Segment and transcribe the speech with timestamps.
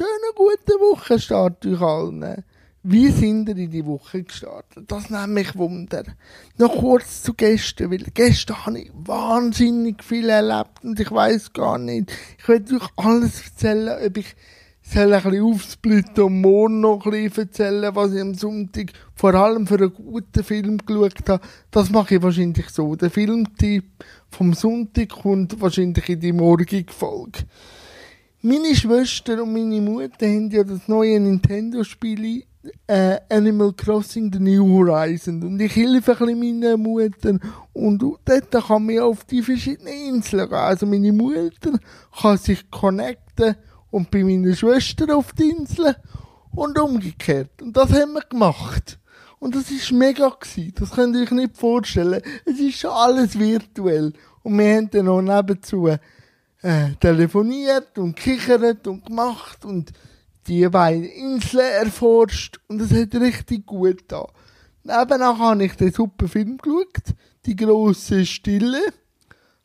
[0.00, 2.42] schönen guten Wochenstart euch allen.
[2.82, 4.90] Wie sind ihr in die Woche gestartet?
[4.90, 6.04] Das nimmt mich Wunder.
[6.56, 11.76] Noch kurz zu gestern, weil gestern habe ich wahnsinnig viel erlebt und ich weiß gar
[11.76, 12.10] nicht.
[12.38, 14.34] Ich werde euch alles erzählen, ob ich
[14.80, 19.34] soll ein bisschen aufsplitten und morgen noch ein bisschen erzählen, was ich am Sonntag vor
[19.34, 21.44] allem für einen guten Film geschaut habe.
[21.70, 22.96] Das mache ich wahrscheinlich so.
[22.96, 23.84] Der Filmtipp
[24.30, 27.40] vom Sonntag kommt wahrscheinlich in die morgige Folge.
[28.42, 32.44] Meine Schwester und meine Mutter haben ja das neue Nintendo-Spiel
[32.86, 37.38] äh, Animal Crossing The New Horizon und ich helfe ein bisschen meiner Mutter
[37.74, 40.56] und dort kann man auf die verschiedenen Inseln gehen.
[40.56, 41.78] Also meine Mutter
[42.18, 43.56] kann sich connecten
[43.90, 45.94] und bei meiner Schwester auf die Insel
[46.52, 47.60] und umgekehrt.
[47.60, 48.98] Und das haben wir gemacht.
[49.38, 50.72] Und das ist mega gewesen.
[50.78, 52.22] Das könnt ihr euch nicht vorstellen.
[52.46, 54.14] Es ist schon alles virtuell.
[54.42, 55.90] Und wir haben dann noch nebenzu
[56.62, 59.92] äh, telefoniert und kichert und gemacht und
[60.46, 62.60] die beiden Inseln erforscht.
[62.68, 64.26] Und es hat richtig gut da.
[64.82, 67.14] Nebenach habe ich den super Film geschaut.
[67.46, 68.80] Die grosse Stille.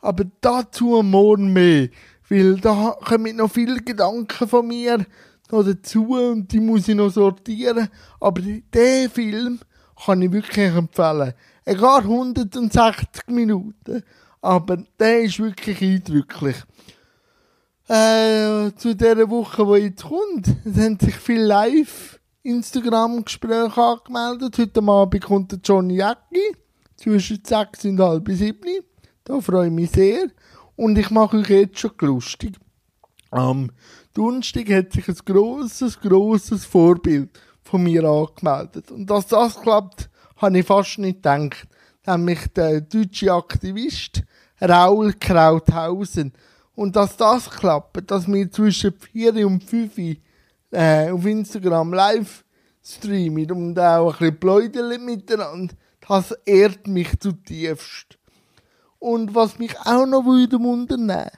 [0.00, 1.88] Aber dazu morgen mehr.
[2.28, 5.06] Weil da kommen noch viele Gedanken von mir
[5.50, 7.88] noch dazu und die muss ich noch sortieren.
[8.20, 9.60] Aber diesen Film
[10.04, 11.34] kann ich wirklich empfehlen.
[11.64, 14.02] Egal 160 Minuten,
[14.42, 16.56] aber der ist wirklich eindrücklich.
[17.88, 24.58] Äh, zu dieser Woche, die jetzt kommt, haben sich viele live Instagram-Gespräche angemeldet.
[24.58, 26.56] Heute Abend kommt der Johnny Jacki
[26.96, 28.58] zwischen 6 und halb 7.
[29.24, 30.28] Da freue ich mich sehr.
[30.74, 32.56] Und ich mache euch jetzt schon lustig.
[33.30, 33.70] Am
[34.14, 37.30] Donnerstag hat sich ein grosses, grosses Vorbild
[37.62, 38.90] von mir angemeldet.
[38.90, 41.68] Und dass das klappt, habe ich fast nicht gedacht.
[42.06, 44.22] Nämlich der deutsche Aktivist
[44.62, 46.32] Raul Krauthausen.
[46.74, 49.98] Und dass das klappt, dass wir zwischen 4 und 5
[50.70, 52.44] äh, auf Instagram live
[52.82, 55.74] streamen und auch ein bisschen pläudern miteinander,
[56.06, 58.18] das ehrt mich zutiefst.
[58.98, 61.28] Und was mich auch noch würde wundern,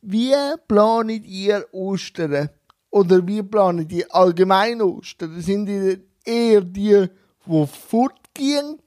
[0.00, 0.34] wie
[0.66, 2.48] planet ihr Ostern?
[2.90, 5.40] Oder wie planet ihr allgemein Ostern?
[5.40, 7.08] Sind ihr eher die,
[7.46, 8.78] die fortgehen,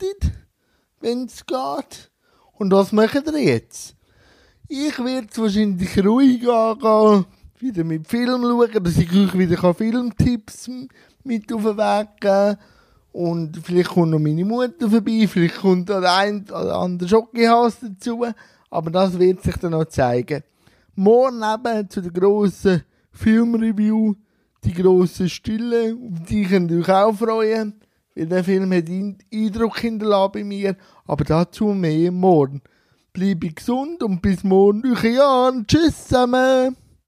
[0.99, 2.12] wenn es geht?
[2.53, 3.95] Und was machen ihr jetzt?
[4.67, 7.25] Ich werde wahrscheinlich ruhig angehen,
[7.59, 10.69] wieder mit Film schauen, dass ich euch wieder Filmtipps
[11.23, 12.57] mit auf den Weg geben
[13.13, 18.25] und vielleicht kommt noch meine Mutter vorbei, vielleicht kommt der ein oder andere Schokihase dazu.
[18.71, 20.43] Aber das wird sich dann noch zeigen.
[20.95, 24.15] Morgen eben zu der grossen Filmreview,
[24.63, 27.79] die grosse Stille, auf die könnt ihr euch auch freuen.
[28.15, 28.89] Weil der Film hat
[29.33, 30.75] Eindruck hinterlassen bei mir.
[31.05, 32.61] Aber dazu mehr morgen.
[33.11, 34.83] Bleibe gesund und bis morgen.
[34.85, 35.67] Euch.
[35.67, 36.75] Tschüss zusammen.